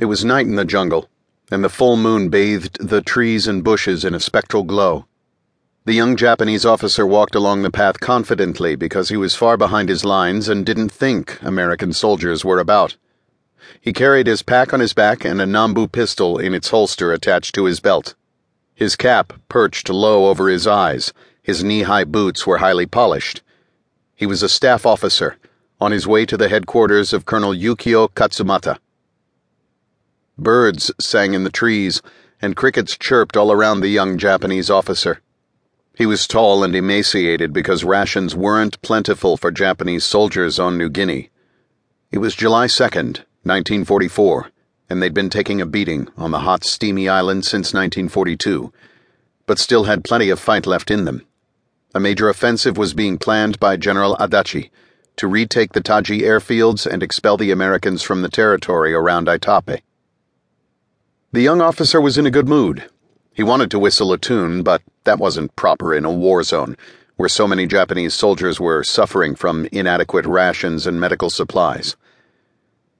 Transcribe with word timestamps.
It 0.00 0.06
was 0.06 0.24
night 0.24 0.46
in 0.46 0.54
the 0.54 0.64
jungle, 0.64 1.10
and 1.50 1.62
the 1.62 1.68
full 1.68 1.94
moon 1.94 2.30
bathed 2.30 2.78
the 2.80 3.02
trees 3.02 3.46
and 3.46 3.62
bushes 3.62 4.02
in 4.02 4.14
a 4.14 4.18
spectral 4.18 4.62
glow. 4.62 5.04
The 5.84 5.92
young 5.92 6.16
Japanese 6.16 6.64
officer 6.64 7.06
walked 7.06 7.34
along 7.34 7.60
the 7.60 7.70
path 7.70 8.00
confidently 8.00 8.76
because 8.76 9.10
he 9.10 9.18
was 9.18 9.34
far 9.34 9.58
behind 9.58 9.90
his 9.90 10.02
lines 10.02 10.48
and 10.48 10.64
didn't 10.64 10.88
think 10.88 11.38
American 11.42 11.92
soldiers 11.92 12.46
were 12.46 12.58
about. 12.58 12.96
He 13.78 13.92
carried 13.92 14.26
his 14.26 14.40
pack 14.40 14.72
on 14.72 14.80
his 14.80 14.94
back 14.94 15.22
and 15.22 15.38
a 15.38 15.44
Nambu 15.44 15.92
pistol 15.92 16.38
in 16.38 16.54
its 16.54 16.70
holster 16.70 17.12
attached 17.12 17.54
to 17.56 17.66
his 17.66 17.80
belt. 17.80 18.14
His 18.74 18.96
cap 18.96 19.34
perched 19.50 19.90
low 19.90 20.28
over 20.30 20.48
his 20.48 20.66
eyes, 20.66 21.12
his 21.42 21.62
knee 21.62 21.82
high 21.82 22.04
boots 22.04 22.46
were 22.46 22.56
highly 22.56 22.86
polished. 22.86 23.42
He 24.14 24.24
was 24.24 24.42
a 24.42 24.48
staff 24.48 24.86
officer, 24.86 25.36
on 25.78 25.92
his 25.92 26.06
way 26.06 26.24
to 26.24 26.38
the 26.38 26.48
headquarters 26.48 27.12
of 27.12 27.26
Colonel 27.26 27.52
Yukio 27.52 28.08
Katsumata. 28.08 28.78
Birds 30.40 30.90
sang 30.98 31.34
in 31.34 31.44
the 31.44 31.50
trees, 31.50 32.00
and 32.40 32.56
crickets 32.56 32.96
chirped 32.96 33.36
all 33.36 33.52
around 33.52 33.80
the 33.80 33.88
young 33.88 34.16
Japanese 34.16 34.70
officer. 34.70 35.20
He 35.94 36.06
was 36.06 36.26
tall 36.26 36.64
and 36.64 36.74
emaciated 36.74 37.52
because 37.52 37.84
rations 37.84 38.34
weren't 38.34 38.80
plentiful 38.80 39.36
for 39.36 39.50
Japanese 39.50 40.02
soldiers 40.02 40.58
on 40.58 40.78
New 40.78 40.88
Guinea. 40.88 41.28
It 42.10 42.18
was 42.20 42.34
July 42.34 42.68
2nd, 42.68 43.20
1944, 43.42 44.50
and 44.88 45.02
they'd 45.02 45.12
been 45.12 45.28
taking 45.28 45.60
a 45.60 45.66
beating 45.66 46.08
on 46.16 46.30
the 46.30 46.38
hot, 46.38 46.64
steamy 46.64 47.06
island 47.06 47.44
since 47.44 47.74
1942, 47.74 48.72
but 49.44 49.58
still 49.58 49.84
had 49.84 50.04
plenty 50.04 50.30
of 50.30 50.40
fight 50.40 50.66
left 50.66 50.90
in 50.90 51.04
them. 51.04 51.26
A 51.94 52.00
major 52.00 52.30
offensive 52.30 52.78
was 52.78 52.94
being 52.94 53.18
planned 53.18 53.60
by 53.60 53.76
General 53.76 54.16
Adachi 54.16 54.70
to 55.16 55.28
retake 55.28 55.74
the 55.74 55.82
Tadji 55.82 56.22
airfields 56.22 56.86
and 56.86 57.02
expel 57.02 57.36
the 57.36 57.50
Americans 57.50 58.02
from 58.02 58.22
the 58.22 58.30
territory 58.30 58.94
around 58.94 59.26
Aitape. 59.26 59.82
The 61.32 61.42
young 61.42 61.60
officer 61.60 62.00
was 62.00 62.18
in 62.18 62.26
a 62.26 62.30
good 62.30 62.48
mood. 62.48 62.90
He 63.32 63.44
wanted 63.44 63.70
to 63.70 63.78
whistle 63.78 64.12
a 64.12 64.18
tune, 64.18 64.64
but 64.64 64.82
that 65.04 65.20
wasn't 65.20 65.54
proper 65.54 65.94
in 65.94 66.04
a 66.04 66.10
war 66.10 66.42
zone 66.42 66.76
where 67.14 67.28
so 67.28 67.46
many 67.46 67.68
Japanese 67.68 68.14
soldiers 68.14 68.58
were 68.58 68.82
suffering 68.82 69.36
from 69.36 69.68
inadequate 69.70 70.26
rations 70.26 70.88
and 70.88 70.98
medical 70.98 71.30
supplies. 71.30 71.94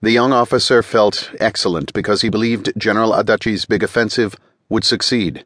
The 0.00 0.12
young 0.12 0.32
officer 0.32 0.82
felt 0.82 1.32
excellent 1.38 1.92
because 1.92 2.22
he 2.22 2.30
believed 2.30 2.72
General 2.78 3.12
Adachi's 3.12 3.66
big 3.66 3.82
offensive 3.82 4.36
would 4.70 4.84
succeed. 4.84 5.44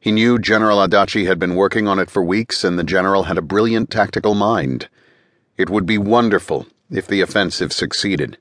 He 0.00 0.10
knew 0.10 0.38
General 0.38 0.78
Adachi 0.78 1.26
had 1.26 1.38
been 1.38 1.54
working 1.54 1.86
on 1.86 1.98
it 1.98 2.08
for 2.08 2.24
weeks, 2.24 2.64
and 2.64 2.78
the 2.78 2.84
general 2.84 3.24
had 3.24 3.36
a 3.36 3.42
brilliant 3.42 3.90
tactical 3.90 4.34
mind. 4.34 4.88
It 5.58 5.68
would 5.68 5.84
be 5.84 5.98
wonderful 5.98 6.66
if 6.90 7.06
the 7.06 7.20
offensive 7.20 7.74
succeeded 7.74 8.38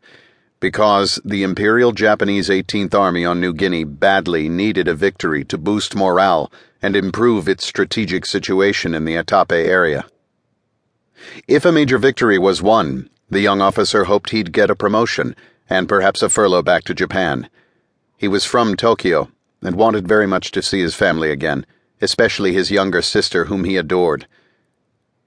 because 0.60 1.20
the 1.26 1.44
Imperial 1.44 1.92
Japanese 1.92 2.50
18th 2.50 2.94
Army 2.94 3.26
on 3.26 3.40
New 3.40 3.54
Guinea 3.54 3.84
badly 3.84 4.50
needed 4.50 4.88
a 4.88 4.96
victory 4.96 5.44
to 5.46 5.58
boost 5.58 5.96
morale 5.96 6.52
and 6.82 6.96
improve 6.96 7.48
its 7.48 7.66
strategic 7.66 8.26
situation 8.26 8.94
in 8.96 9.06
the 9.06 9.16
Aitape 9.16 9.52
area. 9.52 10.06
If 11.48 11.66
a 11.66 11.72
major 11.72 11.98
victory 11.98 12.38
was 12.38 12.62
won, 12.62 13.10
the 13.30 13.42
young 13.42 13.62
officer 13.62 14.06
hoped 14.06 14.30
he'd 14.30 14.54
get 14.54 14.70
a 14.70 14.76
promotion 14.76 15.36
and 15.70 15.90
perhaps 15.90 16.22
a 16.22 16.30
furlough 16.30 16.62
back 16.62 16.84
to 16.86 16.94
Japan. 16.94 17.50
He 18.18 18.28
was 18.28 18.46
from 18.46 18.76
Tokyo 18.76 19.30
and 19.62 19.76
wanted 19.76 20.08
very 20.08 20.28
much 20.28 20.52
to 20.52 20.62
see 20.62 20.80
his 20.80 20.96
family 20.96 21.32
again, 21.32 21.66
especially 22.02 22.54
his 22.54 22.72
younger 22.72 23.02
sister, 23.02 23.46
whom 23.46 23.64
he 23.64 23.78
adored. 23.78 24.28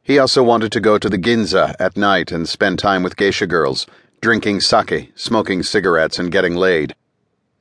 He 0.03 0.19
also 0.19 0.43
wanted 0.43 0.73
to 0.73 0.81
go 0.81 0.97
to 0.97 1.09
the 1.09 1.19
Ginza 1.19 1.75
at 1.79 1.97
night 1.97 2.33
and 2.33 2.49
spend 2.49 2.79
time 2.79 3.03
with 3.03 3.17
geisha 3.17 3.47
girls 3.47 3.87
drinking 4.21 4.61
sake, 4.61 5.13
smoking 5.15 5.63
cigarettes, 5.63 6.19
and 6.19 6.33
getting 6.33 6.57
laid. 6.57 6.95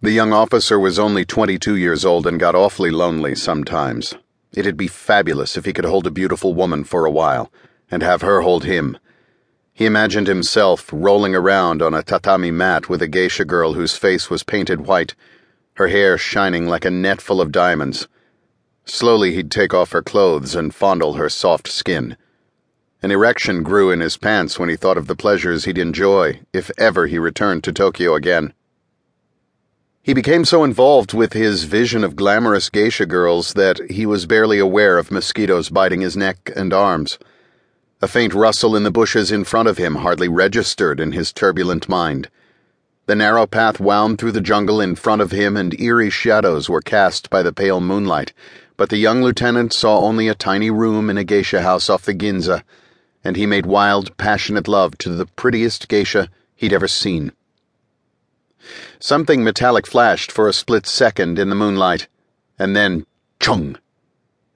The 0.01 0.11
young 0.11 0.33
officer 0.33 0.79
was 0.79 0.97
only 0.97 1.23
22 1.23 1.75
years 1.75 2.03
old 2.03 2.25
and 2.25 2.39
got 2.39 2.55
awfully 2.55 2.89
lonely 2.89 3.35
sometimes. 3.35 4.15
It'd 4.53 4.77
be 4.77 4.87
fabulous 4.87 5.55
if 5.55 5.65
he 5.65 5.73
could 5.73 5.85
hold 5.85 6.07
a 6.07 6.11
beautiful 6.11 6.55
woman 6.55 6.83
for 6.83 7.05
a 7.05 7.11
while, 7.11 7.51
and 7.91 8.01
have 8.01 8.21
her 8.21 8.41
hold 8.41 8.63
him. 8.63 8.97
He 9.71 9.85
imagined 9.85 10.25
himself 10.25 10.89
rolling 10.91 11.35
around 11.35 11.83
on 11.83 11.93
a 11.93 12.01
tatami 12.01 12.49
mat 12.49 12.89
with 12.89 13.03
a 13.03 13.07
geisha 13.07 13.45
girl 13.45 13.73
whose 13.73 13.95
face 13.95 14.31
was 14.31 14.41
painted 14.41 14.87
white, 14.87 15.13
her 15.75 15.89
hair 15.89 16.17
shining 16.17 16.67
like 16.67 16.85
a 16.85 16.89
net 16.89 17.21
full 17.21 17.39
of 17.39 17.51
diamonds. 17.51 18.07
Slowly 18.85 19.35
he'd 19.35 19.51
take 19.51 19.75
off 19.75 19.91
her 19.91 20.01
clothes 20.01 20.55
and 20.55 20.73
fondle 20.73 21.13
her 21.13 21.29
soft 21.29 21.67
skin. 21.67 22.17
An 23.03 23.11
erection 23.11 23.61
grew 23.61 23.91
in 23.91 23.99
his 23.99 24.17
pants 24.17 24.57
when 24.57 24.69
he 24.69 24.75
thought 24.75 24.97
of 24.97 25.05
the 25.05 25.15
pleasures 25.15 25.65
he'd 25.65 25.77
enjoy 25.77 26.39
if 26.51 26.71
ever 26.79 27.05
he 27.05 27.19
returned 27.19 27.63
to 27.63 27.71
Tokyo 27.71 28.15
again. 28.15 28.53
He 30.01 30.15
became 30.15 30.45
so 30.45 30.63
involved 30.63 31.13
with 31.13 31.33
his 31.33 31.65
vision 31.65 32.03
of 32.03 32.15
glamorous 32.15 32.71
geisha 32.71 33.05
girls 33.05 33.53
that 33.53 33.79
he 33.91 34.07
was 34.07 34.25
barely 34.25 34.57
aware 34.57 34.97
of 34.97 35.11
mosquitoes 35.11 35.69
biting 35.69 36.01
his 36.01 36.17
neck 36.17 36.51
and 36.55 36.73
arms. 36.73 37.19
A 38.01 38.07
faint 38.07 38.33
rustle 38.33 38.75
in 38.75 38.81
the 38.81 38.89
bushes 38.89 39.31
in 39.31 39.43
front 39.43 39.69
of 39.69 39.77
him 39.77 39.97
hardly 39.97 40.27
registered 40.27 40.99
in 40.99 41.11
his 41.11 41.31
turbulent 41.31 41.87
mind. 41.87 42.29
The 43.05 43.15
narrow 43.15 43.45
path 43.45 43.79
wound 43.79 44.17
through 44.17 44.31
the 44.31 44.41
jungle 44.41 44.81
in 44.81 44.95
front 44.95 45.21
of 45.21 45.29
him, 45.29 45.55
and 45.55 45.79
eerie 45.79 46.09
shadows 46.09 46.67
were 46.67 46.81
cast 46.81 47.29
by 47.29 47.43
the 47.43 47.53
pale 47.53 47.79
moonlight, 47.79 48.33
but 48.75 48.89
the 48.89 48.97
young 48.97 49.21
lieutenant 49.21 49.71
saw 49.71 49.99
only 49.99 50.27
a 50.27 50.33
tiny 50.33 50.71
room 50.71 51.11
in 51.11 51.17
a 51.17 51.23
geisha 51.23 51.61
house 51.61 51.91
off 51.91 52.03
the 52.03 52.15
Ginza 52.15 52.63
and 53.23 53.35
he 53.35 53.45
made 53.45 53.65
wild, 53.65 54.15
passionate 54.17 54.67
love 54.67 54.97
to 54.99 55.09
the 55.09 55.25
prettiest 55.25 55.87
geisha 55.87 56.29
he'd 56.55 56.73
ever 56.73 56.87
seen. 56.87 57.31
Something 58.99 59.43
metallic 59.43 59.87
flashed 59.87 60.31
for 60.31 60.47
a 60.47 60.53
split 60.53 60.85
second 60.85 61.39
in 61.39 61.49
the 61.49 61.55
moonlight, 61.55 62.07
and 62.59 62.75
then, 62.75 63.05
chung! 63.39 63.77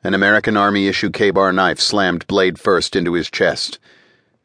An 0.04 0.14
American 0.14 0.58
Army 0.58 0.88
issue 0.88 1.12
Ka-Bar 1.12 1.54
knife 1.54 1.80
slammed 1.80 2.26
blade 2.26 2.60
first 2.60 2.96
into 2.96 3.14
his 3.14 3.30
chest. 3.30 3.78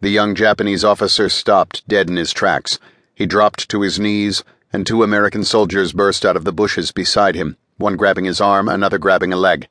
The 0.01 0.11
young 0.11 0.35
Japanese 0.35 0.85
officer 0.85 1.31
stopped 1.31 1.89
dead 1.89 2.11
in 2.11 2.17
his 2.17 2.33
tracks. 2.33 2.79
He 3.15 3.25
dropped 3.25 3.69
to 3.71 3.81
his 3.81 3.99
knees, 3.99 4.45
and 4.71 4.87
two 4.87 5.03
American 5.03 5.43
soldiers 5.43 5.95
burst 5.95 6.27
out 6.27 6.37
of 6.37 6.45
the 6.45 6.53
bushes 6.53 6.93
beside 6.93 7.35
him, 7.35 7.57
one 7.79 7.97
grabbing 7.97 8.27
his 8.27 8.41
arm, 8.41 8.69
another 8.69 8.99
grabbing 8.99 9.33
a 9.33 9.37
leg. 9.37 9.67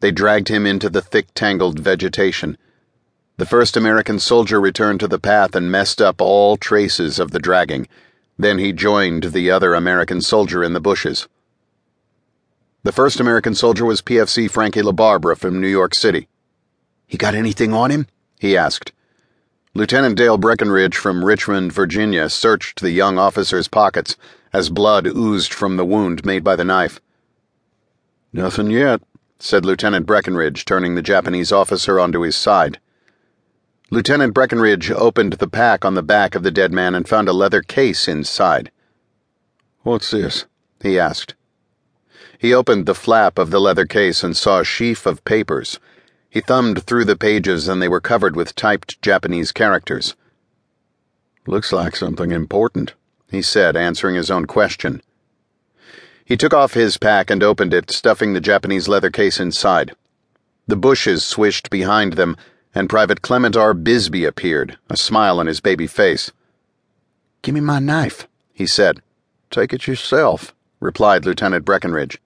They 0.00 0.10
dragged 0.10 0.48
him 0.48 0.64
into 0.64 0.88
the 0.88 1.02
thick, 1.02 1.26
tangled 1.34 1.78
vegetation. 1.78 2.56
The 3.40 3.46
first 3.46 3.74
American 3.74 4.18
soldier 4.18 4.60
returned 4.60 5.00
to 5.00 5.08
the 5.08 5.18
path 5.18 5.56
and 5.56 5.72
messed 5.72 6.02
up 6.02 6.20
all 6.20 6.58
traces 6.58 7.18
of 7.18 7.30
the 7.30 7.38
dragging. 7.38 7.88
Then 8.38 8.58
he 8.58 8.70
joined 8.70 9.32
the 9.32 9.50
other 9.50 9.72
American 9.72 10.20
soldier 10.20 10.62
in 10.62 10.74
the 10.74 10.78
bushes. 10.78 11.26
The 12.82 12.92
first 12.92 13.18
American 13.18 13.54
soldier 13.54 13.86
was 13.86 14.02
PFC 14.02 14.50
Frankie 14.50 14.82
LaBarbera 14.82 15.38
from 15.38 15.58
New 15.58 15.68
York 15.68 15.94
City. 15.94 16.28
He 17.06 17.16
got 17.16 17.34
anything 17.34 17.72
on 17.72 17.90
him? 17.90 18.08
he 18.38 18.58
asked. 18.58 18.92
Lieutenant 19.72 20.18
Dale 20.18 20.36
Breckenridge 20.36 20.98
from 20.98 21.24
Richmond, 21.24 21.72
Virginia, 21.72 22.28
searched 22.28 22.82
the 22.82 22.90
young 22.90 23.16
officer's 23.16 23.68
pockets 23.68 24.18
as 24.52 24.68
blood 24.68 25.06
oozed 25.06 25.54
from 25.54 25.78
the 25.78 25.86
wound 25.86 26.26
made 26.26 26.44
by 26.44 26.56
the 26.56 26.64
knife. 26.64 27.00
Nothing 28.34 28.70
yet, 28.70 29.00
said 29.38 29.64
Lieutenant 29.64 30.04
Breckenridge, 30.04 30.66
turning 30.66 30.94
the 30.94 31.00
Japanese 31.00 31.50
officer 31.50 31.98
onto 31.98 32.20
his 32.20 32.36
side. 32.36 32.78
Lieutenant 33.92 34.32
Breckenridge 34.32 34.88
opened 34.92 35.32
the 35.34 35.48
pack 35.48 35.84
on 35.84 35.94
the 35.94 36.02
back 36.02 36.36
of 36.36 36.44
the 36.44 36.52
dead 36.52 36.72
man 36.72 36.94
and 36.94 37.08
found 37.08 37.28
a 37.28 37.32
leather 37.32 37.60
case 37.60 38.06
inside. 38.06 38.70
What's 39.82 40.12
this? 40.12 40.46
he 40.80 40.96
asked. 40.96 41.34
He 42.38 42.54
opened 42.54 42.86
the 42.86 42.94
flap 42.94 43.36
of 43.36 43.50
the 43.50 43.60
leather 43.60 43.86
case 43.86 44.22
and 44.22 44.36
saw 44.36 44.60
a 44.60 44.64
sheaf 44.64 45.06
of 45.06 45.24
papers. 45.24 45.80
He 46.28 46.40
thumbed 46.40 46.84
through 46.84 47.04
the 47.04 47.16
pages 47.16 47.66
and 47.66 47.82
they 47.82 47.88
were 47.88 48.00
covered 48.00 48.36
with 48.36 48.54
typed 48.54 49.02
Japanese 49.02 49.50
characters. 49.50 50.14
Looks 51.48 51.72
like 51.72 51.96
something 51.96 52.30
important, 52.30 52.94
he 53.28 53.42
said, 53.42 53.76
answering 53.76 54.14
his 54.14 54.30
own 54.30 54.46
question. 54.46 55.02
He 56.24 56.36
took 56.36 56.54
off 56.54 56.74
his 56.74 56.96
pack 56.96 57.28
and 57.28 57.42
opened 57.42 57.74
it, 57.74 57.90
stuffing 57.90 58.34
the 58.34 58.40
Japanese 58.40 58.86
leather 58.86 59.10
case 59.10 59.40
inside. 59.40 59.96
The 60.68 60.76
bushes 60.76 61.24
swished 61.24 61.70
behind 61.70 62.12
them 62.12 62.36
and 62.74 62.88
Private 62.88 63.22
Clement 63.22 63.56
R. 63.56 63.74
Bisbee 63.74 64.24
appeared, 64.24 64.78
a 64.88 64.96
smile 64.96 65.40
on 65.40 65.46
his 65.46 65.60
baby 65.60 65.86
face. 65.86 66.30
Give 67.42 67.54
me 67.54 67.60
my 67.60 67.78
knife, 67.78 68.28
he 68.52 68.66
said. 68.66 69.02
Take 69.50 69.72
it 69.72 69.86
yourself, 69.86 70.54
replied 70.78 71.24
Lieutenant 71.24 71.64
Breckenridge. 71.64 72.20